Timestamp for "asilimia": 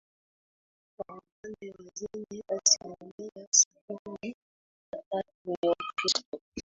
2.47-3.47